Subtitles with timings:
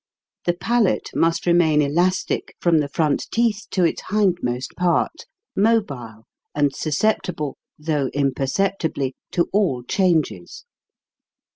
[0.45, 6.75] The palate must remain elastic from the front teeth to its hindmost part, mobile and
[6.75, 10.65] susceptible, though imper ceptibly, to all changes.